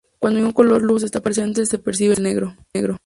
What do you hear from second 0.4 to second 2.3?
color luz está presente, se percibe el